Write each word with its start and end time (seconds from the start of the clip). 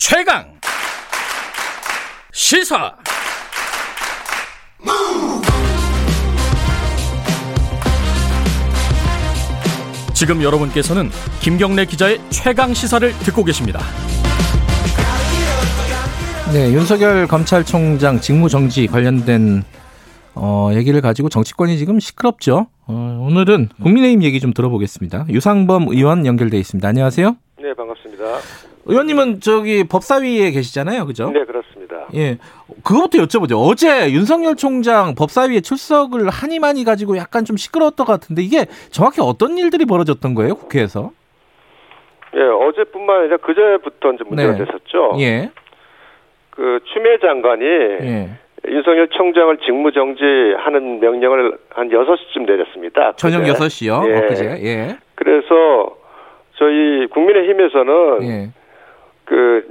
최강 0.00 0.46
시사 2.32 2.96
지금 10.14 10.42
여러분께서는 10.42 11.10
김경래 11.42 11.84
기자의 11.84 12.18
최강 12.30 12.72
시사를 12.72 13.12
듣고 13.18 13.44
계십니다. 13.44 13.80
네, 16.54 16.72
윤석열 16.72 17.26
검찰총장 17.26 18.20
직무정지 18.22 18.86
관련된 18.86 19.62
어, 20.34 20.70
얘기를 20.72 21.02
가지고 21.02 21.28
정치권이 21.28 21.76
지금 21.76 22.00
시끄럽죠. 22.00 22.68
어, 22.86 23.26
오늘은 23.28 23.68
국민의힘 23.82 24.22
얘기 24.22 24.40
좀 24.40 24.54
들어보겠습니다. 24.54 25.26
유상범 25.28 25.88
의원 25.90 26.24
연결돼 26.24 26.58
있습니다. 26.58 26.88
안녕하세요. 26.88 27.36
네, 27.60 27.74
반갑습니다. 27.74 28.69
의원님은 28.90 29.40
저기 29.40 29.84
법사위에 29.84 30.50
계시잖아요, 30.50 31.06
그죠? 31.06 31.30
네, 31.30 31.44
그렇습니다. 31.44 32.06
예, 32.14 32.38
그것부터 32.84 33.22
여쭤보죠. 33.24 33.56
어제 33.56 34.10
윤석열 34.10 34.56
총장 34.56 35.14
법사위에 35.14 35.60
출석을 35.60 36.28
하니 36.28 36.58
많이 36.58 36.84
가지고 36.84 37.16
약간 37.16 37.44
좀 37.44 37.56
시끄러웠던 37.56 38.06
것 38.06 38.12
같은데 38.12 38.42
이게 38.42 38.66
정확히 38.90 39.20
어떤 39.20 39.56
일들이 39.58 39.84
벌어졌던 39.84 40.34
거예요, 40.34 40.54
국회에서? 40.56 41.12
예, 42.34 42.40
어제뿐만 42.40 43.20
아니라 43.20 43.36
그제부터 43.38 44.12
이제 44.12 44.24
문제가 44.26 44.52
네. 44.52 44.64
됐었죠. 44.64 45.16
예, 45.20 45.50
그 46.50 46.80
추미애 46.92 47.18
장관이 47.18 47.64
예. 47.64 48.30
윤석열 48.68 49.08
총장을 49.08 49.56
직무정지하는 49.58 51.00
명령을 51.00 51.58
한 51.70 51.88
6시쯤 51.88 52.46
내렸습니다. 52.46 53.12
저녁 53.16 53.40
그제. 53.40 53.52
6시요. 53.52 54.08
예. 54.08 54.16
엊그제. 54.18 54.44
예. 54.64 54.98
그래서 55.14 55.96
저희 56.56 57.06
국민의힘에서는 57.08 58.22
예. 58.22 58.50
그 59.30 59.64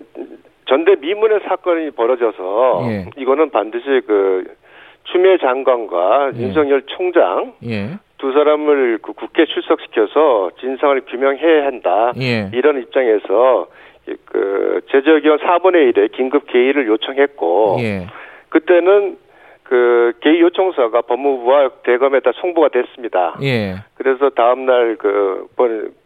전대 0.69 0.95
미문의 0.95 1.41
사건이 1.45 1.91
벌어져서 1.91 2.81
예. 2.85 3.05
이거는 3.17 3.49
반드시 3.49 3.85
그 4.07 4.45
추미애 5.03 5.37
장관과 5.37 6.31
예. 6.35 6.39
윤석열 6.41 6.83
총장 6.83 7.51
예. 7.65 7.89
두 8.19 8.31
사람을 8.31 8.99
그 9.01 9.11
국회 9.11 9.45
출석시켜서 9.45 10.51
진상을 10.61 11.01
규명해야 11.09 11.65
한다. 11.65 12.13
예. 12.21 12.49
이런 12.53 12.79
입장에서 12.81 13.67
이- 14.07 14.15
그 14.25 14.79
제적의원 14.91 15.39
4분의 15.39 15.91
1의 15.91 16.11
긴급 16.13 16.47
개의를 16.47 16.87
요청했고 16.87 17.77
예. 17.79 18.07
그때는 18.47 19.17
그 19.63 20.13
개의 20.21 20.39
요청서가 20.39 21.01
법무부와 21.01 21.69
대검에다 21.83 22.31
송부가 22.35 22.69
됐습니다. 22.69 23.35
예. 23.43 23.75
그래서 23.95 24.29
다음 24.29 24.65
날그 24.65 25.47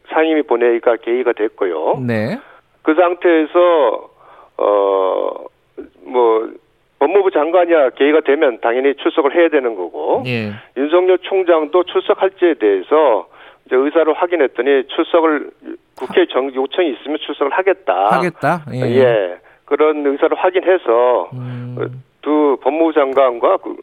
상임위 0.09 0.41
본회의가 0.43 0.95
개의가 0.97 1.33
됐고요. 1.33 1.99
네. 2.05 2.39
그 2.83 2.93
상태에서 2.95 4.09
어뭐 4.57 6.51
법무부 6.99 7.31
장관이야 7.31 7.89
개의가 7.91 8.21
되면 8.21 8.59
당연히 8.61 8.93
출석을 8.95 9.35
해야 9.35 9.49
되는 9.49 9.75
거고 9.75 10.23
예. 10.25 10.51
윤석열 10.77 11.17
총장도 11.19 11.83
출석할지에 11.83 12.53
대해서 12.55 13.27
이제 13.65 13.75
의사를 13.75 14.11
확인했더니 14.13 14.87
출석을 14.87 15.49
국회 15.97 16.25
정 16.27 16.53
요청이 16.53 16.91
있으면 16.91 17.17
출석을 17.19 17.51
하겠다. 17.51 18.07
하겠다. 18.17 18.61
예. 18.73 18.79
예. 18.81 19.35
그런 19.65 20.05
의사를 20.05 20.35
확인해서 20.37 21.29
음. 21.33 22.03
두 22.21 22.57
법무부 22.61 22.93
장관과 22.93 23.57
그 23.57 23.75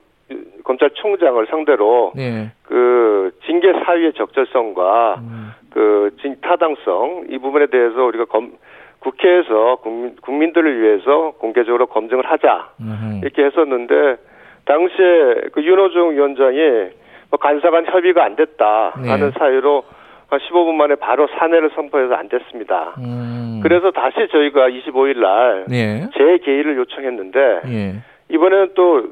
검찰총장을 0.65 1.47
상대로 1.49 2.13
예. 2.17 2.53
그 2.63 3.33
징계 3.45 3.73
사유의 3.85 4.13
적절성과 4.15 5.17
음. 5.19 5.51
그 5.71 6.11
진- 6.23 6.37
타당성 6.41 7.27
이 7.31 7.39
부분에 7.39 7.67
대해서 7.67 8.03
우리가 8.05 8.25
검, 8.27 8.53
국회에서 9.01 9.77
국민, 9.83 10.17
국민들을 10.17 10.81
위해서 10.81 11.33
공개적으로 11.39 11.87
검증을 11.87 12.25
하자 12.27 12.71
음흠. 12.81 13.21
이렇게 13.23 13.45
했었는데 13.45 14.17
당시에 14.67 15.49
그 15.53 15.65
윤호중 15.65 16.13
위원장이 16.13 16.91
뭐 17.31 17.39
간사 17.39 17.71
간 17.71 17.87
협의가 17.87 18.25
안 18.25 18.37
됐다 18.37 18.95
네. 19.03 19.09
하는 19.09 19.31
사유로 19.33 19.85
한 20.29 20.39
15분 20.39 20.75
만에 20.75 20.95
바로 20.97 21.29
사내를 21.39 21.71
선포해서 21.75 22.15
안 22.15 22.29
됐습니다. 22.29 22.95
음. 22.99 23.61
그래서 23.63 23.91
다시 23.91 24.29
저희가 24.31 24.69
25일 24.69 25.19
날 25.19 25.65
네. 25.69 26.09
재개의를 26.17 26.77
요청했는데 26.77 27.61
예. 27.67 27.95
이번에는 28.29 28.71
또 28.75 29.03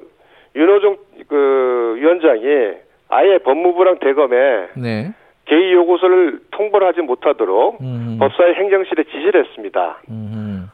윤호중 0.54 0.96
그 1.28 1.94
위원장이 1.96 2.74
아예 3.08 3.38
법무부랑 3.38 3.98
대검에 3.98 4.68
네. 4.76 5.12
개의 5.48 5.72
요구서를 5.72 6.40
통보를 6.50 6.86
하지 6.86 7.00
못하도록 7.00 7.80
음. 7.80 8.16
법사위 8.20 8.54
행정실에 8.54 9.04
지시를 9.04 9.44
했습니다. 9.44 9.98
음. 10.10 10.70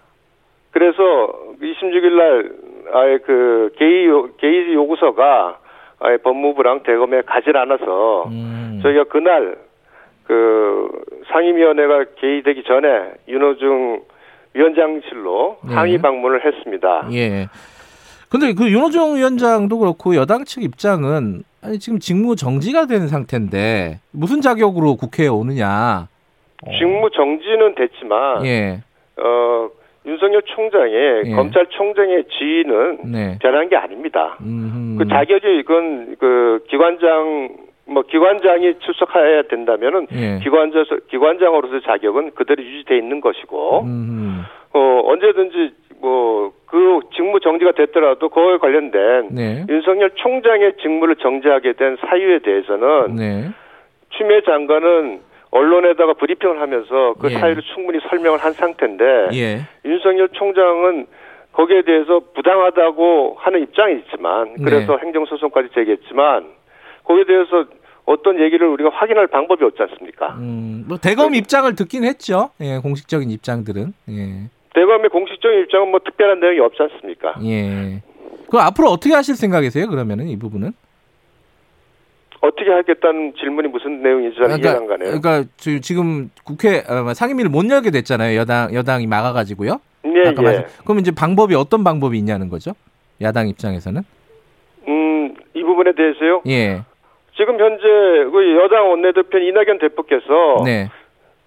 그래서 0.72 1.00
26일 1.62 2.12
날 2.12 2.52
아예 2.92 3.18
그 3.18 3.72
개의 3.76 4.06
요, 4.08 4.28
개의 4.36 4.74
요구서가 4.74 5.58
아예 6.00 6.16
법무부랑 6.18 6.82
대검에 6.82 7.22
가질 7.22 7.56
않아서 7.56 8.24
음. 8.26 8.80
저희가 8.82 9.04
그날 9.04 9.56
그 10.24 10.90
상임위원회가 11.28 12.04
개의되기 12.16 12.64
전에 12.64 13.12
윤호중 13.28 14.02
위원장실로 14.54 15.58
네. 15.68 15.74
항의 15.74 15.98
방문을 15.98 16.44
했습니다. 16.44 17.08
예. 17.12 17.46
근데 18.34 18.52
그 18.52 18.68
윤호중 18.68 19.14
위원장도 19.14 19.78
그렇고 19.78 20.16
여당 20.16 20.44
측 20.44 20.64
입장은 20.64 21.44
아니 21.62 21.78
지금 21.78 22.00
직무 22.00 22.34
정지가 22.34 22.86
된 22.86 23.06
상태인데 23.06 24.00
무슨 24.10 24.40
자격으로 24.40 24.96
국회에 24.96 25.28
오느냐. 25.28 26.08
어. 26.66 26.70
직무 26.76 27.08
정지는 27.10 27.76
됐지만 27.76 28.44
예. 28.44 28.80
어 29.16 29.68
윤석열 30.04 30.42
총장의 30.42 31.22
예. 31.26 31.30
검찰총장의 31.30 32.24
지위는 32.24 32.98
네. 33.12 33.38
변한 33.40 33.68
게 33.68 33.76
아닙니다. 33.76 34.36
음. 34.40 34.96
그 34.98 35.06
자격이 35.06 35.60
이건 35.60 36.16
그 36.18 36.64
기관장 36.68 37.50
뭐 37.86 38.02
기관장이 38.02 38.80
출석해야 38.80 39.42
된다면은 39.42 40.08
예. 40.10 40.40
기관자 40.42 40.82
기관장으로서 41.08 41.82
자격은 41.86 42.32
그대로 42.34 42.64
유지돼 42.64 42.98
있는 42.98 43.20
것이고 43.20 43.82
음. 43.84 44.42
어 44.72 45.02
언제든지 45.04 45.83
뭐 46.00 46.52
그 46.74 46.98
직무 47.14 47.38
정지가 47.38 47.70
됐더라도 47.72 48.28
그거에 48.28 48.58
관련된 48.58 49.28
네. 49.30 49.64
윤석열 49.68 50.10
총장의 50.16 50.72
직무를 50.82 51.14
정지하게 51.14 51.74
된 51.74 51.96
사유에 52.00 52.40
대해서는 52.40 53.14
네. 53.14 53.50
추미애 54.10 54.40
장관은 54.40 55.20
언론에다가 55.52 56.14
브리핑을 56.14 56.60
하면서 56.60 57.14
그 57.20 57.30
예. 57.30 57.34
사유를 57.34 57.62
충분히 57.74 58.00
설명을 58.08 58.40
한 58.40 58.54
상태인데 58.54 59.04
예. 59.34 59.60
윤석열 59.84 60.28
총장은 60.30 61.06
거기에 61.52 61.82
대해서 61.82 62.20
부당하다고 62.34 63.36
하는 63.38 63.62
입장이 63.62 64.00
있지만 64.00 64.56
그래서 64.64 64.96
네. 64.96 65.06
행정소송까지 65.06 65.68
제기했지만 65.76 66.44
거기에 67.04 67.22
대해서 67.24 67.66
어떤 68.04 68.40
얘기를 68.40 68.66
우리가 68.66 68.90
확인할 68.90 69.28
방법이 69.28 69.64
없지 69.64 69.80
않습니까? 69.80 70.34
음. 70.40 70.86
뭐 70.88 70.98
대검 70.98 71.36
입장을 71.36 71.72
듣긴 71.76 72.02
했죠. 72.02 72.50
예. 72.60 72.78
공식적인 72.78 73.30
입장들은. 73.30 73.94
예. 74.10 74.50
대검의 74.74 75.08
공식적인 75.10 75.60
입장은 75.62 75.90
뭐 75.90 76.00
특별한 76.04 76.40
내용이 76.40 76.58
없지 76.60 76.82
않습니까? 76.82 77.34
예. 77.44 78.02
그 78.50 78.58
앞으로 78.58 78.88
어떻게 78.88 79.14
하실 79.14 79.36
생각이세요? 79.36 79.88
그러면은 79.88 80.28
이 80.28 80.38
부분은? 80.38 80.72
어떻게 82.40 82.70
하겠다는 82.70 83.34
질문이 83.38 83.68
무슨 83.68 84.02
내용인지 84.02 84.36
잘 84.36 84.50
이해가 84.50 84.70
안 84.78 84.86
가네요. 84.86 85.18
그러니까 85.18 85.44
지- 85.56 85.80
지금 85.80 86.30
국회 86.44 86.80
어, 86.86 87.14
상임위를 87.14 87.50
못 87.50 87.68
열게 87.70 87.90
됐잖아요. 87.90 88.38
여당 88.38 88.74
여당이 88.74 89.06
막아가지고요. 89.06 89.80
예, 90.06 90.28
아까 90.28 90.42
예. 90.42 90.44
말씀. 90.58 90.64
그럼 90.84 90.98
이제 90.98 91.10
방법이 91.10 91.54
어떤 91.54 91.82
방법이 91.84 92.18
있냐는 92.18 92.50
거죠? 92.50 92.72
야당 93.22 93.48
입장에서는? 93.48 94.02
음, 94.88 95.34
이 95.54 95.62
부분에 95.62 95.92
대해서요. 95.96 96.42
예. 96.48 96.82
지금 97.36 97.58
현재 97.58 97.82
그 98.30 98.56
여당 98.62 98.90
원내대표 98.90 99.38
이낙연 99.38 99.78
대표께서 99.78 100.62
네. 100.66 100.90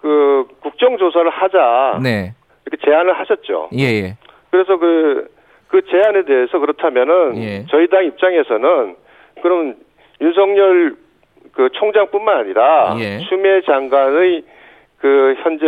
그 0.00 0.46
국정조사를 0.62 1.30
하자 1.30 2.00
네. 2.02 2.34
이렇게 2.68 2.76
제안을 2.84 3.18
하셨죠. 3.18 3.70
예, 3.78 3.84
예. 3.84 4.16
그래서 4.50 4.76
그, 4.78 5.28
그 5.68 5.82
제안에 5.86 6.24
대해서 6.24 6.58
그렇다면은 6.58 7.42
예. 7.42 7.64
저희 7.70 7.88
당 7.88 8.04
입장에서는 8.04 8.96
그럼 9.42 9.74
윤석열 10.20 10.96
그 11.52 11.68
총장뿐만 11.72 12.36
아니라 12.36 12.96
예. 12.98 13.18
추미애 13.28 13.62
장관의 13.62 14.42
그 14.98 15.34
현재 15.42 15.66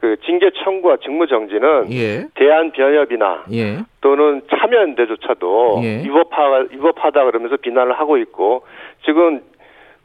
그 0.00 0.16
징계 0.24 0.50
청구와 0.62 0.98
직무 0.98 1.26
정지는 1.26 1.92
예. 1.92 2.26
대한 2.34 2.70
변협이나 2.70 3.44
예. 3.52 3.78
또는 4.00 4.42
참여연대조차도 4.48 5.80
예. 5.82 6.04
위법하 6.04 6.66
위법하다 6.70 7.24
그러면서 7.24 7.56
비난을 7.56 7.98
하고 7.98 8.16
있고 8.18 8.62
지금 9.04 9.42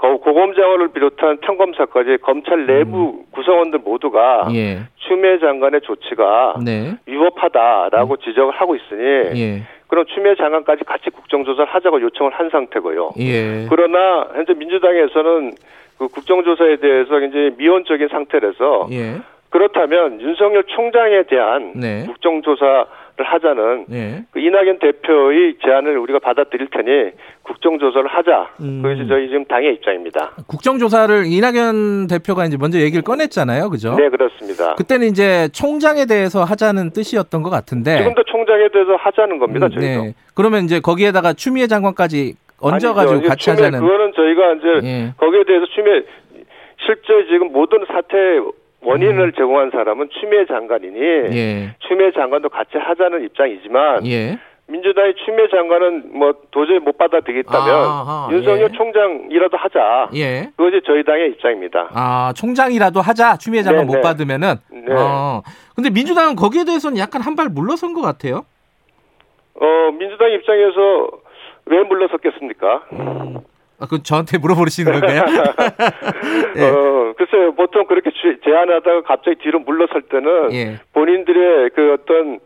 고- 0.04 0.20
고검장을 0.20 0.90
비롯한 0.90 1.38
평검사까지 1.38 2.18
검찰 2.24 2.66
내부 2.66 3.24
구성원들 3.32 3.80
모두가 3.86 4.48
음. 4.50 4.56
예. 4.56 4.80
추미애 4.98 5.40
장관의 5.40 5.80
조치가 5.82 6.56
네. 6.66 6.96
위법하다라고 7.06 8.18
지적을 8.18 8.52
하고 8.54 8.76
있으니 8.76 9.02
예. 9.40 9.62
그럼 9.88 10.04
추미애 10.14 10.36
장관까지 10.36 10.84
같이 10.84 11.10
국정조사를 11.10 11.66
하자고 11.74 12.02
요청을 12.02 12.34
한 12.34 12.50
상태고요. 12.50 13.12
예. 13.20 13.66
그러나 13.70 14.28
현재 14.34 14.54
민주당에서는 14.54 15.54
그 15.98 16.08
국정조사에 16.10 16.78
대해서 16.78 17.18
굉장히 17.20 17.52
미온적인 17.58 18.10
상태라서 18.10 18.88
예. 18.92 19.22
그렇다면 19.52 20.20
윤석열 20.20 20.64
총장에 20.66 21.24
대한 21.30 21.72
네. 21.76 22.04
국정조사를 22.08 22.86
하자는 23.18 23.86
네. 23.88 24.24
그 24.32 24.40
이낙연 24.40 24.80
대표의 24.80 25.56
제안을 25.64 25.98
우리가 25.98 26.20
받아들일 26.20 26.68
테니 26.72 27.12
국정조사를 27.44 28.08
하자. 28.08 28.50
음. 28.62 28.82
그것이 28.82 29.08
저희 29.08 29.28
지금 29.28 29.46
당의 29.46 29.76
입장입니다. 29.76 30.32
국정조사를 30.48 31.26
이낙연 31.28 32.08
대표가 32.08 32.46
이제 32.46 32.58
먼저 32.60 32.80
얘기를 32.80 33.04
꺼냈잖아요. 33.04 33.70
그죠? 33.70 33.96
네, 33.96 34.10
그렇습니다. 34.10 34.74
그때는 34.76 35.08
이제 35.08 35.48
총장에 35.50 36.06
대해서 36.06 36.44
하자는 36.44 36.92
뜻이었던 36.92 37.44
것 37.44 37.50
같은데. 37.50 37.98
지금도 37.98 38.24
총장에 38.24 38.68
대해서 38.70 38.96
하자는 38.96 39.38
겁니다. 39.40 39.68
음, 39.68 39.72
저희도. 39.72 40.04
네. 40.04 40.14
그러면 40.34 40.64
이제 40.64 40.80
거기에다가 40.80 41.34
추미애 41.34 41.68
장관까지 41.68 42.36
얹어가지고 42.62 43.14
아니죠. 43.14 43.28
같이 43.30 43.46
추미애, 43.46 43.66
하자는. 43.66 43.80
그거는 43.86 44.14
저희가 44.16 44.54
이제 44.54 44.88
예. 44.88 45.14
거기에 45.18 45.44
대해서 45.44 45.66
추미애 45.76 46.04
실제 46.86 47.28
지금 47.30 47.52
모든 47.52 47.86
사태 47.88 48.40
원인을 48.84 49.32
제공한 49.34 49.72
사람은 49.72 50.10
추미애 50.20 50.46
장관이니 50.46 51.00
음. 51.00 51.34
예. 51.34 51.76
추미애 51.80 52.12
장관도 52.12 52.50
같이 52.50 52.78
하자는 52.78 53.24
입장이지만 53.26 54.06
예. 54.08 54.38
민주당이 54.68 55.14
추미애 55.26 55.48
장관은 55.50 56.18
뭐 56.18 56.34
도저히 56.52 56.80
못 56.80 56.98
받아들이겠다면 56.98 57.68
아하, 57.76 58.30
윤석열 58.32 58.70
예. 58.72 58.78
총장이라도 58.78 59.58
하자. 59.58 60.10
예. 60.16 60.50
그것이 60.56 60.82
저희 60.86 61.04
당의 61.04 61.32
입장입니다. 61.32 61.90
아, 61.94 62.34
총장이라도 62.36 63.02
하자. 63.02 63.38
추미애 63.38 63.62
장관 63.62 63.86
네, 63.86 63.88
못 63.88 63.96
네. 63.96 64.02
받으면은. 64.02 64.56
네. 64.72 64.94
어. 64.94 65.42
근데 65.76 65.90
민주당은 65.90 66.36
거기에 66.36 66.64
대해서는 66.64 66.98
약간 66.98 67.22
한 67.22 67.36
발 67.36 67.50
물러선 67.50 67.94
것 67.94 68.02
같아요. 68.02 68.46
어 69.56 69.92
민주당 69.98 70.32
입장에서 70.32 71.10
왜 71.66 71.84
물러섰겠습니까? 71.84 72.84
아, 73.84 73.88
그 73.90 74.02
저한테 74.02 74.38
물어보시는 74.38 74.92
건가요? 74.94 75.24
예. 76.56 76.62
어 76.70 77.14
글쎄요 77.18 77.54
보통 77.54 77.86
그렇게 77.86 78.12
주- 78.12 78.40
제안하다가 78.42 79.02
갑자기 79.02 79.38
뒤로 79.44 79.60
물러설 79.60 80.04
때는 80.04 80.54
예. 80.54 80.80
본인들의 80.94 81.72
그 81.76 81.94
어떤 81.94 82.40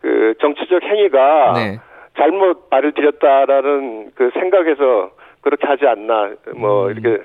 그 0.00 0.34
정치적 0.40 0.82
행위가 0.84 1.52
네. 1.54 1.78
잘못 2.16 2.70
발을 2.70 2.92
들였다라는 2.92 4.12
그 4.14 4.30
생각에서 4.34 5.10
그렇게 5.40 5.66
하지 5.66 5.86
않나 5.86 6.30
뭐 6.56 6.86
음. 6.86 6.92
이렇게 6.92 7.22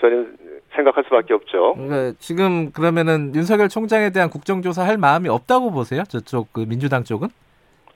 저는 0.00 0.36
생각할 0.74 1.04
수밖에 1.04 1.34
없죠. 1.34 1.74
그러니까 1.74 2.12
지금 2.18 2.72
그러면은 2.72 3.34
윤석열 3.34 3.68
총장에 3.68 4.08
대한 4.10 4.30
국정조사 4.30 4.84
할 4.86 4.96
마음이 4.96 5.28
없다고 5.28 5.70
보세요? 5.70 6.02
저쪽 6.08 6.50
그 6.54 6.64
민주당 6.66 7.04
쪽은? 7.04 7.28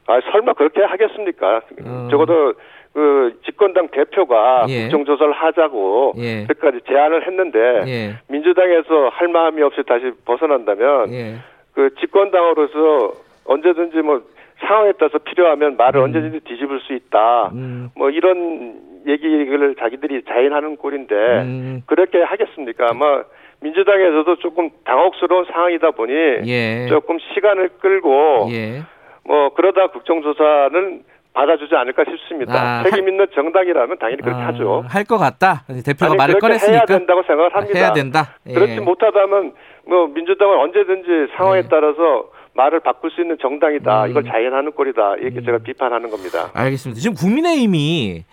아 0.09 0.21
설마 0.31 0.53
그렇게 0.53 0.83
하겠습니까? 0.83 1.63
음. 1.81 2.09
적어도 2.11 2.53
그 2.97 3.39
집권당 3.45 3.89
대표가 3.89 4.65
예. 4.71 4.85
국정조사를 4.85 5.31
하자고 5.31 6.15
예. 6.17 6.47
그까지 6.47 6.79
제안을 6.89 7.27
했는데 7.27 7.59
예. 7.87 8.15
민주당에서 8.27 9.11
할 9.13 9.29
마음이 9.29 9.61
없이 9.61 9.83
다시 9.87 10.13
벗어난다면 10.25 11.13
예. 11.13 11.35
그 11.75 11.95
집권당으로서 12.01 13.13
언제든지 13.45 13.99
뭐 13.99 14.23
상황에 14.61 14.93
따라서 14.99 15.19
필요하면 15.19 15.77
말을 15.77 16.01
음. 16.01 16.05
언제든지 16.05 16.41
뒤집을 16.41 16.81
수 16.81 16.95
있다. 16.95 17.51
음. 17.53 17.91
뭐 17.95 18.09
이런 18.09 18.81
얘기를 19.07 19.75
자기들이 19.75 20.23
자인하는 20.23 20.77
꼴인데 20.77 21.15
음. 21.15 21.83
그렇게 21.85 22.23
하겠습니까? 22.23 22.87
아마 22.93 23.25
민주당에서도 23.61 24.37
조금 24.37 24.71
당혹스러운 24.85 25.45
상황이다 25.53 25.91
보니 25.91 26.15
예. 26.47 26.87
조금 26.89 27.19
시간을 27.35 27.69
끌고 27.79 28.49
예. 28.53 28.81
뭐 29.23 29.51
그러다 29.51 29.89
국정조사는 29.89 31.03
받아주지 31.37 31.75
않을까 31.75 32.03
싶습니다. 32.11 32.55
아, 32.81 32.83
책임 32.85 33.09
있는 33.11 33.27
정당이라면 33.35 33.99
당연히 33.99 34.23
그렇게 34.23 34.41
아, 34.43 34.47
하죠. 34.49 34.85
할 34.89 35.05
것 35.05 35.19
같다. 35.19 35.65
대표가 35.85 36.07
아니, 36.07 36.17
말을 36.17 36.39
꺼냈으니까 36.39 36.73
해야 36.73 36.85
된다고 36.87 37.23
생각을 37.27 37.55
합니다. 37.55 37.79
해야 37.79 37.93
된다. 37.93 38.35
예. 38.47 38.55
그렇지 38.55 38.81
못하다면 38.81 39.53
뭐 39.87 40.07
민주당은 40.09 40.59
언제든지 40.59 41.33
상황에 41.37 41.59
예. 41.59 41.69
따라서 41.71 42.31
말을 42.55 42.81
바꿀 42.81 43.11
수 43.11 43.21
있는 43.21 43.37
정당이다. 43.41 44.05
음. 44.07 44.11
이걸 44.11 44.25
자연하는 44.25 44.73
꼴이다. 44.73 45.17
이렇게 45.17 45.43
제가 45.45 45.59
비판하는 45.59 46.09
겁니다. 46.11 46.51
알겠습니다. 46.55 47.01
지금 47.01 47.15
국민의힘이 47.15 48.25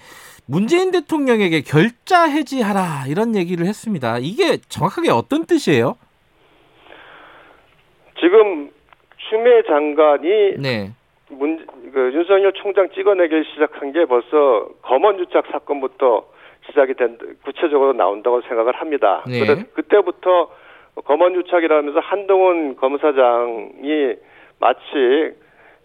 문재인 0.48 0.92
대통령에게 0.92 1.62
결자 1.62 2.24
해지하라 2.24 3.04
이런 3.10 3.36
얘기를 3.36 3.66
했습니다. 3.66 4.18
이게 4.20 4.58
정확하게 4.70 5.12
어떤 5.12 5.46
뜻이에요? 5.46 5.96
지금 8.20 8.72
추미애 9.30 9.62
장관이 9.68 10.56
네. 10.60 10.92
문, 11.38 11.66
그 11.94 12.12
윤석열 12.14 12.54
총장 12.54 12.90
찍어내기 12.90 13.44
시작한 13.54 13.92
게 13.92 14.06
벌써 14.06 14.70
검언 14.82 15.20
유착 15.20 15.46
사건부터 15.52 16.26
시작이 16.68 16.94
된 16.94 17.18
구체적으로 17.44 17.94
나온다고 17.94 18.42
생각을 18.42 18.74
합니다. 18.74 19.24
네. 19.28 19.40
그래서 19.40 19.62
그때부터 19.74 20.50
검언 21.06 21.36
유착이라면서 21.36 22.00
한동훈 22.00 22.76
검사장이 22.76 24.16
마치 24.60 25.34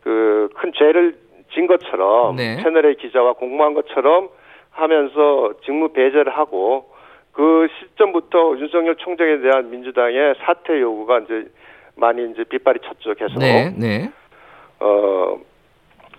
그 0.03 0.49
큰 0.55 0.73
죄를 0.73 1.15
진 1.53 1.67
것처럼 1.67 2.37
네. 2.37 2.63
채널의 2.63 2.97
기자와 2.97 3.35
공모한 3.35 3.75
것처럼 3.75 4.29
하면서 4.71 5.55
직무 5.65 5.89
배제를 5.93 6.37
하고 6.37 6.91
그 7.33 7.69
시점부터 7.79 8.59
윤석열 8.59 8.97
총장에 8.97 9.39
대한 9.39 9.71
민주당의 9.71 10.35
사퇴 10.41 10.81
요구가 10.81 11.21
이제 11.21 11.47
많이 11.97 12.31
이제 12.31 12.45
빗발이 12.45 12.81
쳤죠 12.81 13.15
계속. 13.15 13.39
네. 13.39 13.73
네. 13.77 14.11
어, 14.81 15.39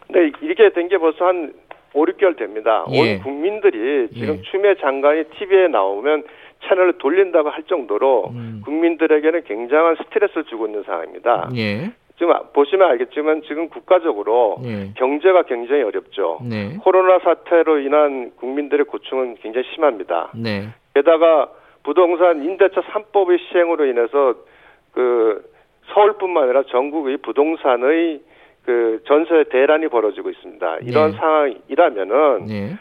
근데 0.08 0.32
이렇게 0.42 0.70
된 0.72 0.88
게 0.90 0.98
벌써 0.98 1.26
한 1.28 1.54
5, 1.94 2.06
6개월 2.06 2.38
됩니다. 2.38 2.86
예. 2.92 3.16
온 3.16 3.20
국민들이 3.24 4.08
지금 4.14 4.36
예. 4.38 4.42
추미애 4.44 4.76
장관이 4.76 5.24
TV에 5.26 5.68
나오면 5.70 6.24
채널을 6.68 6.94
돌린다고 7.00 7.50
할 7.50 7.64
정도로 7.64 8.30
음. 8.32 8.62
국민들에게는 8.66 9.44
굉장한 9.46 9.96
스트레스를 9.96 10.44
주고 10.46 10.68
있는 10.68 10.84
상황입니다. 10.84 11.50
예. 11.56 11.92
지금 12.18 12.34
보시면 12.54 12.90
알겠지만 12.90 13.44
지금 13.44 13.70
국가적으로 13.70 14.58
예. 14.66 14.92
경제가 14.98 15.44
굉장히 15.44 15.84
어렵죠. 15.84 16.40
네. 16.44 16.78
코로나 16.84 17.20
사태로 17.20 17.80
인한 17.80 18.32
국민들의 18.36 18.86
고충은 18.86 19.36
굉장히 19.42 19.66
심합니다. 19.74 20.32
네. 20.36 20.68
게다가 20.94 21.50
부동산 21.84 22.44
임대차 22.44 22.82
3법의 22.82 23.40
시행으로 23.50 23.86
인해서 23.86 24.36
그 24.92 25.44
서울뿐만 25.94 26.44
아니라 26.44 26.64
전국의 26.64 27.18
부동산의 27.18 28.20
그 28.70 29.02
전세 29.08 29.46
대란이 29.46 29.88
벌어지고 29.88 30.30
있습니다. 30.30 30.78
이런 30.84 31.10
네. 31.10 31.18
상황이라면은 31.18 32.46
네. 32.46 32.78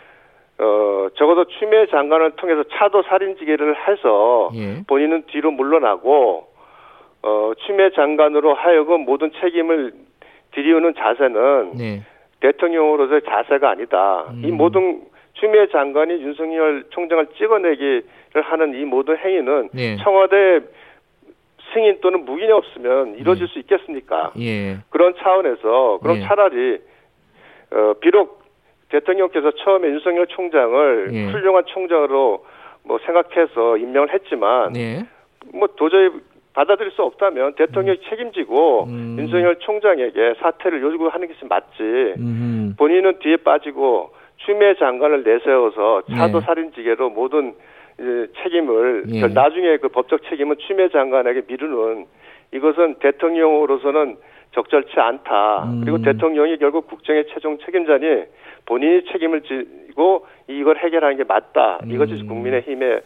어 0.58 1.08
적어도 1.14 1.46
추미애 1.46 1.86
장관을 1.86 2.32
통해서 2.32 2.62
차도 2.64 3.04
살인지기를 3.04 3.74
해서 3.88 4.50
예. 4.54 4.82
본인은 4.86 5.22
뒤로 5.28 5.50
물러나고 5.50 6.46
어 7.22 7.52
추미애 7.64 7.88
장관으로 7.92 8.52
하여금 8.52 9.06
모든 9.06 9.30
책임을 9.40 9.94
들이우는 10.50 10.92
자세는 10.94 11.72
네. 11.78 12.02
대통령으로서의 12.40 13.22
자세가 13.22 13.70
아니다. 13.70 14.26
음. 14.28 14.42
이 14.44 14.50
모든 14.50 15.04
추미애 15.40 15.68
장관이 15.68 16.12
윤석열 16.20 16.84
총장을 16.90 17.28
찍어내기를 17.38 18.42
하는 18.42 18.74
이 18.74 18.84
모든 18.84 19.16
행위는 19.16 19.70
네. 19.72 19.96
청와대 20.02 20.60
승인 21.78 22.00
또는 22.00 22.24
묵인이 22.24 22.50
없으면 22.50 23.14
이루어질 23.18 23.46
수 23.48 23.58
있겠습니까? 23.60 24.32
예. 24.40 24.78
그런 24.90 25.14
차원에서 25.18 26.00
그럼 26.02 26.16
예. 26.16 26.22
차라리 26.22 26.80
어, 27.70 27.94
비록 28.00 28.42
대통령께서 28.88 29.52
처음에 29.52 29.88
윤석열 29.88 30.26
총장을 30.26 31.10
예. 31.12 31.26
훌륭한 31.26 31.64
총장으로 31.66 32.44
뭐 32.84 32.98
생각해서 33.04 33.76
임명을 33.76 34.12
했지만 34.12 34.72
네. 34.72 35.06
뭐 35.52 35.68
도저히 35.76 36.10
받아들일 36.54 36.90
수 36.92 37.02
없다면 37.02 37.54
대통령이 37.54 38.00
책임지고 38.08 38.84
음. 38.84 39.16
윤석열 39.18 39.56
총장에게 39.60 40.34
사퇴를 40.40 40.82
요구하는 40.82 41.28
것이 41.28 41.44
맞지. 41.44 41.82
음. 42.18 42.74
본인은 42.76 43.20
뒤에 43.20 43.36
빠지고 43.36 44.10
추미애 44.38 44.74
장관을 44.74 45.22
내세워서 45.22 46.02
차도 46.10 46.40
네. 46.40 46.46
살인지게로 46.46 47.10
모든 47.10 47.54
이제 47.98 48.28
책임을 48.42 49.04
예. 49.08 49.20
그 49.20 49.26
나중에 49.26 49.76
그 49.78 49.88
법적 49.88 50.22
책임은 50.28 50.56
추미애 50.66 50.88
장관에게 50.88 51.42
미루는 51.48 52.06
이것은 52.52 52.96
대통령으로서는 53.00 54.16
적절치 54.54 54.92
않다. 54.98 55.64
음. 55.64 55.80
그리고 55.80 56.00
대통령이 56.00 56.56
결국 56.58 56.86
국정의 56.86 57.26
최종 57.34 57.58
책임자니 57.58 58.24
본인이 58.64 59.02
책임을 59.12 59.42
지고 59.42 60.26
이걸 60.46 60.78
해결하는 60.78 61.16
게 61.16 61.24
맞다. 61.24 61.80
이것이 61.86 62.22
음. 62.22 62.28
국민의힘의 62.28 63.02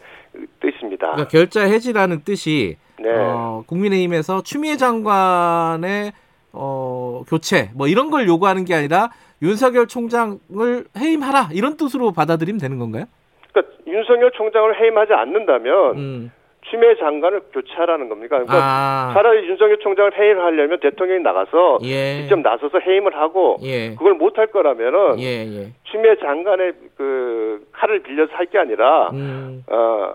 뜻입니다. 0.61 1.13
그러니까 1.13 1.29
결자 1.29 1.63
해지라는 1.63 2.23
뜻이 2.25 2.77
네. 3.01 3.11
어, 3.11 3.65
국민의힘에서 3.67 4.43
추미애 4.43 4.77
장관의 4.77 6.13
어, 6.53 7.23
교체 7.29 7.71
뭐 7.75 7.89
이런 7.89 8.11
걸 8.11 8.27
요구하는 8.27 8.65
게 8.65 8.75
아니라 8.75 9.11
윤석열 9.41 9.89
총장을 9.89 10.85
해임하라 10.97 11.49
이런 11.53 11.77
뜻으로 11.77 12.13
받아들이면 12.13 12.61
되는 12.61 12.79
건가요? 12.79 13.07
그러니까 13.53 13.75
윤석열 13.87 14.31
총장을 14.33 14.81
해임하지 14.81 15.13
않는다면 15.13 15.97
음. 15.97 16.33
추미애 16.63 16.95
장관을 16.97 17.43
교체하라는 17.53 18.09
겁니까? 18.09 18.37
그러니까 18.37 18.57
아, 18.57 19.11
차라리 19.13 19.49
윤석열 19.49 19.79
총장을 19.79 20.17
해임하려면 20.17 20.79
대통령이 20.81 21.23
나가서 21.23 21.81
예. 21.83 22.21
직접 22.23 22.39
나서서 22.39 22.79
해임을 22.79 23.15
하고 23.17 23.59
예. 23.63 23.91
그걸 23.95 24.15
못할 24.15 24.47
거라면은 24.47 25.19
예, 25.19 25.45
예. 25.45 25.73
추미애 25.85 26.17
장관의 26.17 26.73
그 26.97 27.67
칼을 27.73 28.03
빌려서 28.05 28.33
할 28.35 28.47
게 28.47 28.59
아니라 28.59 29.11
음. 29.13 29.65
어 29.69 30.13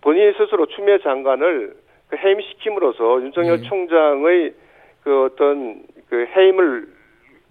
본인 0.00 0.32
스스로 0.34 0.66
추미애 0.66 0.98
장관을 0.98 1.74
그 2.08 2.16
해임시킴으로써 2.16 3.20
윤석열 3.22 3.58
예. 3.58 3.62
총장의 3.62 4.54
그 5.02 5.24
어떤 5.24 5.82
그 6.08 6.26
해임을 6.36 6.86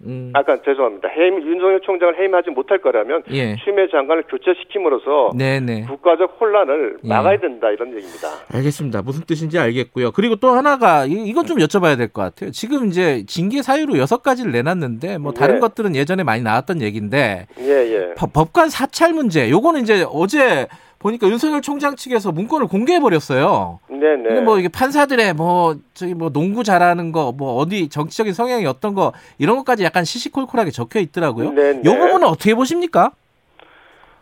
음. 0.04 0.30
아까 0.34 0.60
죄송합니다. 0.62 1.08
해임 1.08 1.42
윤석열 1.42 1.80
총장을 1.80 2.18
해임하지 2.18 2.50
못할 2.50 2.78
거라면 2.78 3.22
예. 3.32 3.56
추미애 3.56 3.88
장관을 3.90 4.24
교체시킴으로써 4.28 5.30
네네. 5.36 5.86
국가적 5.88 6.36
혼란을 6.40 6.98
예. 7.04 7.08
막아야 7.08 7.38
된다 7.38 7.68
이런 7.70 7.88
얘기입니다. 7.96 8.28
알겠습니다. 8.52 9.02
무슨 9.02 9.24
뜻인지 9.24 9.58
알겠고요. 9.58 10.12
그리고 10.12 10.36
또 10.36 10.50
하나가 10.50 11.04
이- 11.04 11.12
이건 11.26 11.46
좀 11.46 11.58
여쭤봐야 11.58 11.96
될 11.96 12.08
것 12.08 12.22
같아요. 12.22 12.50
지금 12.52 12.86
이제 12.86 13.24
징계 13.26 13.60
사유로 13.62 13.98
여섯 13.98 14.22
가지를 14.22 14.52
내놨는데 14.52 15.18
뭐 15.18 15.32
다른 15.32 15.54
네. 15.56 15.60
것들은 15.60 15.94
예전에 15.96 16.22
많이 16.22 16.42
나왔던 16.42 16.80
얘기인데 16.80 17.46
예, 17.60 17.64
예. 17.68 18.14
법- 18.16 18.32
법관 18.32 18.70
사찰 18.70 19.12
문제 19.12 19.50
요거는 19.50 19.82
이제 19.82 20.04
어제 20.10 20.68
보니까 20.98 21.28
윤석열 21.28 21.62
총장 21.62 21.94
측에서 21.96 22.32
문건을 22.32 22.66
공개해 22.66 22.98
버렸어요. 23.00 23.78
네, 23.88 24.16
네. 24.16 24.22
근데 24.24 24.40
뭐 24.40 24.58
이게 24.58 24.68
판사들의 24.68 25.34
뭐 25.34 25.76
저기 25.94 26.14
뭐 26.14 26.30
농구 26.30 26.64
잘하는 26.64 27.12
거 27.12 27.32
뭐 27.38 27.54
어디 27.56 27.88
정치적인 27.88 28.32
성향이 28.32 28.66
어떤 28.66 28.94
거 28.94 29.12
이런 29.38 29.56
것까지 29.58 29.84
약간 29.84 30.04
시시콜콜하게 30.04 30.70
적혀 30.70 30.98
있더라고요. 31.00 31.52
네, 31.52 31.74
네. 31.74 31.82
요 31.84 31.94
부분은 31.94 32.26
어떻게 32.26 32.54
보십니까? 32.54 33.12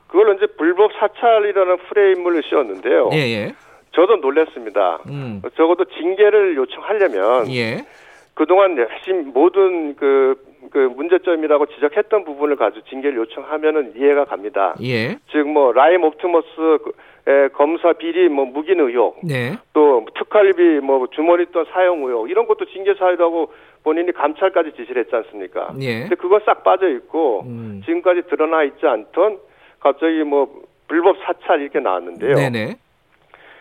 그걸 0.09 0.37
이제 0.37 0.47
불법 0.59 0.91
사찰이라는 0.99 1.77
프레임을 1.89 2.43
씌웠는데요. 2.49 3.11
예, 3.13 3.17
예. 3.19 3.55
저도 3.95 4.17
놀랐습니다. 4.17 4.99
음. 5.09 5.41
적어도 5.57 5.85
징계를 5.87 6.57
요청하려면 6.57 7.51
예. 7.53 7.87
그동안 8.35 8.77
핵심 8.79 9.33
모든 9.33 9.97
그, 9.97 10.37
그 10.71 10.79
문제점이라고 10.79 11.67
지적했던 11.67 12.25
부분을 12.25 12.57
가지고 12.57 12.85
징계를 12.87 13.19
요청하면은 13.19 13.95
이해가 13.97 14.25
갑니다. 14.25 14.75
예. 14.83 15.19
즉 15.31 15.47
뭐 15.47 15.73
라임 15.73 16.03
옵티머스 16.05 16.47
그, 16.57 16.93
에, 17.29 17.49
검사 17.49 17.93
비리 17.93 18.29
뭐 18.29 18.45
묵인 18.45 18.81
의혹 18.81 19.19
네. 19.25 19.57
또 19.73 20.05
특활비 20.19 20.81
뭐 20.81 21.07
주머니 21.09 21.47
돈 21.47 21.65
사용 21.73 22.05
의혹 22.05 22.31
이런 22.31 22.47
것도 22.47 22.67
징계 22.67 22.95
사유라고 22.95 23.53
본인이 23.83 24.13
감찰까지 24.13 24.73
지시를 24.77 25.03
했지 25.05 25.15
않습니까? 25.15 25.73
예. 25.81 26.01
근데 26.01 26.15
그건 26.17 26.41
싹 26.45 26.65
빠져 26.65 26.89
있고 26.89 27.43
음. 27.47 27.83
지금까지 27.87 28.23
드러나 28.29 28.63
있지 28.65 28.87
않던 28.87 29.39
갑자기 29.81 30.25
뭐 30.25 30.63
불법 30.89 31.17
사찰 31.25 31.61
이렇게 31.61 31.81
나왔는데요. 31.81 32.35
네네. 32.35 32.77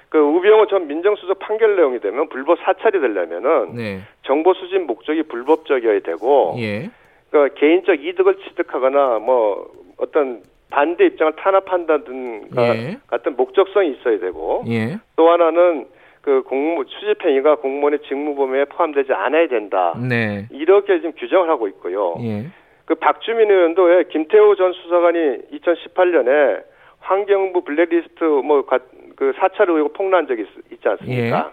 그 0.10 0.18
우병우 0.20 0.68
전 0.68 0.88
민정수석 0.88 1.40
판결 1.40 1.76
내용이 1.76 2.00
되면 2.00 2.30
불법 2.30 2.60
사찰이 2.60 3.00
되려면은 3.00 3.76
네. 3.76 4.00
정보 4.24 4.54
수집 4.54 4.82
목적이 4.82 5.24
불법적이어야 5.24 6.00
되고 6.02 6.56
예. 6.60 6.90
그 7.32 7.50
개인적 7.56 8.04
이득을 8.04 8.38
취득하거나 8.38 9.20
뭐 9.20 9.68
어떤 9.98 10.42
반대 10.70 11.06
입장을 11.06 11.34
탄압한다든가 11.36 12.76
예. 12.76 12.98
같은 13.08 13.36
목적성이 13.36 13.92
있어야 13.92 14.20
되고 14.20 14.64
예. 14.68 14.98
또 15.16 15.30
하나는 15.30 15.88
그 16.22 16.42
공무 16.44 16.84
수집 16.88 17.24
행위가 17.24 17.58
공무원의 17.58 18.00
직무 18.08 18.36
범위에 18.36 18.66
포함되지 18.66 19.14
않아야 19.14 19.48
된다. 19.48 19.96
네. 19.98 20.48
이렇게 20.52 20.98
지금 20.98 21.14
규정을 21.14 21.50
하고 21.50 21.68
있고요. 21.68 22.16
예. 22.22 22.48
그 22.86 22.96
박주민 22.96 23.50
의원도 23.50 23.84
왜 23.84 24.04
김태호 24.06 24.56
전 24.56 24.74
수사관이 24.74 25.20
2018년에 25.54 26.64
환경부 27.06 27.64
블랙리스트 27.64 28.24
뭐그 28.24 29.34
사찰 29.38 29.70
의혹 29.70 29.94
폭로한 29.94 30.28
적이 30.28 30.44
있, 30.44 30.74
있지 30.74 30.88
않습니까? 30.88 31.52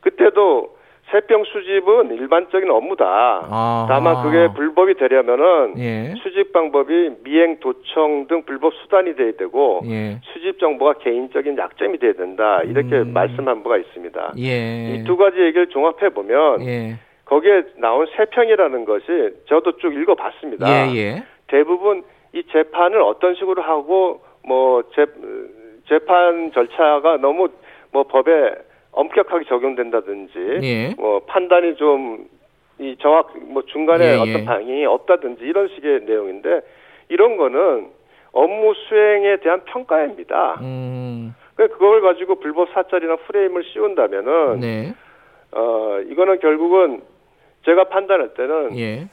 그때도 0.00 0.76
세평 1.10 1.44
수집은 1.44 2.14
일반적인 2.16 2.70
업무다. 2.70 3.04
아하. 3.04 3.86
다만 3.88 4.22
그게 4.22 4.48
불법이 4.54 4.94
되려면은 4.94 5.74
예. 5.78 6.14
수집 6.22 6.52
방법이 6.52 7.10
미행, 7.22 7.60
도청 7.60 8.26
등 8.28 8.44
불법 8.44 8.72
수단이 8.74 9.14
돼야 9.14 9.32
되고 9.32 9.82
예. 9.86 10.20
수집 10.32 10.58
정보가 10.58 10.94
개인적인 10.94 11.58
약점이 11.58 11.98
돼야 11.98 12.14
된다. 12.14 12.62
이렇게 12.64 13.00
음. 13.00 13.12
말씀한 13.12 13.62
바가 13.62 13.76
있습니다. 13.76 14.34
예. 14.38 14.94
이두 14.94 15.16
가지 15.16 15.38
얘기를 15.38 15.66
종합해 15.68 16.10
보면 16.10 16.62
예. 16.62 16.98
거기에 17.26 17.64
나온 17.76 18.06
세평이라는 18.16 18.84
것이 18.84 19.06
저도 19.48 19.76
쭉 19.78 19.94
읽어봤습니다. 19.94 20.66
예, 20.68 20.96
예. 20.96 21.24
대부분 21.48 22.04
이 22.32 22.42
재판을 22.50 23.02
어떤 23.02 23.34
식으로 23.34 23.62
하고 23.62 24.22
뭐 24.46 24.82
재, 24.94 25.06
재판 25.88 26.52
절차가 26.52 27.18
너무 27.18 27.48
뭐 27.90 28.04
법에 28.04 28.54
엄격하게 28.92 29.44
적용된다든지 29.48 30.58
예. 30.62 30.94
뭐 30.96 31.20
판단이 31.26 31.76
좀 31.76 32.28
이 32.78 32.96
정확 33.00 33.32
뭐 33.38 33.62
중간에 33.66 34.04
예, 34.04 34.10
예. 34.12 34.16
어떤 34.16 34.44
방향이 34.44 34.84
없다든지 34.86 35.44
이런 35.44 35.68
식의 35.68 36.00
내용인데 36.04 36.62
이런 37.08 37.36
거는 37.36 37.88
업무 38.32 38.74
수행에 38.74 39.36
대한 39.36 39.62
평가입니다. 39.64 40.58
음. 40.62 41.34
그러니까 41.54 41.78
그걸 41.78 42.00
가지고 42.00 42.36
불법 42.36 42.70
사찰이나 42.72 43.16
프레임을 43.16 43.62
씌운다면은 43.64 44.60
네. 44.60 44.94
어 45.52 46.00
이거는 46.08 46.40
결국은 46.40 47.02
제가 47.64 47.84
판단할 47.84 48.34
때는 48.34 48.78
예. 48.78 49.06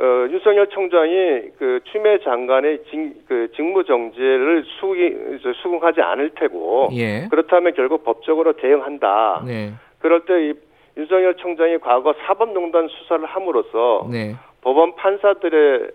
어, 0.00 0.28
윤석열 0.30 0.68
총장이 0.68 1.50
그 1.58 1.80
추미애 1.84 2.18
장관의 2.18 2.84
직, 2.90 3.26
그 3.26 3.48
직무 3.56 3.82
정지를 3.84 4.64
수기, 4.78 5.16
저, 5.42 5.52
수긍하지 5.54 6.00
않을 6.00 6.30
테고 6.36 6.90
예. 6.92 7.26
그렇다면 7.30 7.74
결국 7.74 8.04
법적으로 8.04 8.52
대응한다. 8.54 9.42
네. 9.46 9.72
그럴 9.98 10.20
때 10.24 10.50
이 10.50 10.54
윤석열 10.96 11.34
총장이 11.34 11.78
과거 11.78 12.12
사법농단 12.26 12.88
수사를 12.88 13.24
함으로써 13.24 14.08
네. 14.10 14.34
법원 14.62 14.96
판사들의 14.96 15.90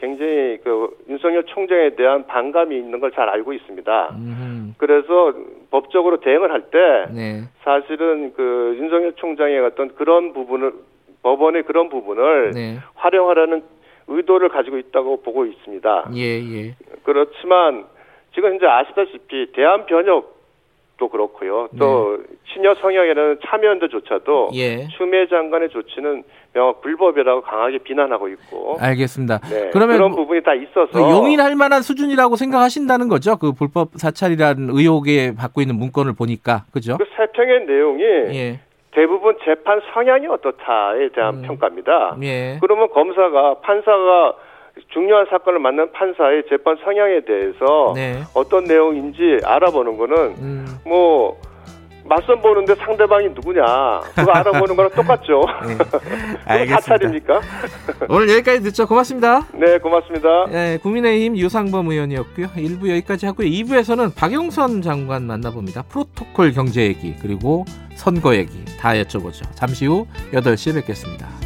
굉장히 0.00 0.58
그 0.62 0.96
윤석열 1.08 1.42
총장에 1.44 1.90
대한 1.96 2.26
반감이 2.26 2.76
있는 2.76 3.00
걸 3.00 3.10
잘 3.10 3.28
알고 3.28 3.52
있습니다. 3.52 4.10
음. 4.16 4.74
그래서 4.78 5.32
법적으로 5.70 6.18
대응을 6.20 6.52
할때 6.52 6.78
네. 7.12 7.42
사실은 7.64 8.32
그 8.34 8.76
윤석열 8.78 9.12
총장의 9.14 9.58
어떤 9.60 9.94
그런 9.96 10.32
부분을 10.32 10.72
법원의 11.24 11.62
그런 11.64 11.88
부분을 11.88 12.50
네. 12.52 12.78
활용하라는 12.94 13.62
의도를 14.06 14.50
가지고 14.50 14.76
있다고 14.78 15.22
보고 15.22 15.46
있습니다. 15.46 16.10
예, 16.14 16.20
예. 16.22 16.74
그렇지만 17.02 17.86
지금 18.34 18.54
이제 18.54 18.66
아시다시피 18.66 19.50
대한 19.52 19.86
변협도 19.86 21.08
그렇고요. 21.10 21.68
또 21.78 22.18
친여 22.52 22.74
성향에는 22.74 23.38
참여연대조차도 23.46 24.50
예. 24.54 24.86
추미애 24.98 25.26
장관의 25.28 25.70
조치는 25.70 26.24
명확 26.52 26.82
불법이라고 26.82 27.40
강하게 27.40 27.78
비난하고 27.78 28.28
있고 28.28 28.76
알겠습니다. 28.78 29.38
네, 29.48 29.70
그러면 29.72 29.96
그런 29.96 30.10
뭐- 30.10 30.20
부분이 30.20 30.42
다 30.42 30.52
있어서 30.54 30.88
그 30.92 31.00
용인할 31.00 31.56
만한 31.56 31.80
수준이라고 31.80 32.36
생각하신다는 32.36 33.08
거죠? 33.08 33.38
그 33.38 33.52
불법 33.52 33.88
사찰이라는 33.94 34.68
의혹에 34.70 35.34
받고 35.34 35.62
있는 35.62 35.76
문건을 35.76 36.12
보니까 36.14 36.64
그죠? 36.72 36.98
그 36.98 37.06
세평의 37.16 37.64
내용이 37.64 38.02
예, 38.02 38.60
대부분 38.94 39.36
재판 39.44 39.80
성향이 39.92 40.26
어떻다에 40.26 41.08
대한 41.14 41.36
음. 41.36 41.42
평가입니다. 41.42 42.16
예, 42.22 42.58
그러면 42.60 42.88
검사가 42.90 43.60
판사가 43.60 44.34
중요한 44.92 45.26
사건을 45.30 45.58
맡는 45.60 45.92
판사의 45.92 46.44
재판 46.48 46.76
성향에 46.84 47.20
대해서 47.20 47.92
네, 47.94 48.22
어떤 48.34 48.64
내용인지 48.64 49.38
알아보는 49.44 49.96
거는 49.96 50.16
음, 50.38 50.66
뭐 50.84 51.36
맞선 52.06 52.40
보는데 52.40 52.74
상대방이 52.74 53.28
누구냐 53.30 53.64
그거 54.14 54.30
알아보는 54.32 54.76
거랑 54.76 54.90
똑같죠. 54.92 55.42
네. 55.66 55.78
알겠습니다. 56.44 56.80
사찰입니까? 56.80 57.40
오늘 58.08 58.28
여기까지 58.30 58.62
듣죠. 58.62 58.86
고맙습니다. 58.86 59.46
네, 59.52 59.78
고맙습니다. 59.78 60.28
예, 60.52 60.78
국민의힘 60.82 61.36
유상범 61.36 61.88
의원이었고요. 61.88 62.48
1부 62.56 62.90
여기까지 62.90 63.26
하고요. 63.26 63.48
2부에서는 63.48 64.14
박영선 64.14 64.82
장관 64.82 65.22
만나봅니다. 65.26 65.82
프로토콜 65.82 66.52
경제 66.52 66.82
얘기 66.82 67.14
그리고 67.20 67.64
선거 67.94 68.34
얘기 68.34 68.64
다 68.78 68.90
여쭤보죠. 68.94 69.44
잠시 69.54 69.86
후 69.86 70.06
8시에 70.32 70.74
뵙겠습니다. 70.74 71.43